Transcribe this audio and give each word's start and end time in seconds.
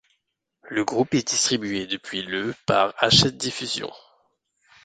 Le 0.63 0.83
groupe 0.83 1.13
est 1.13 1.27
distribué 1.27 1.85
depuis 1.85 2.23
le 2.23 2.55
par 2.65 2.95
Hachette 2.97 3.37
Diffusion. 3.37 3.91